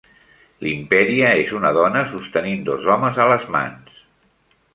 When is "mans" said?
3.59-4.03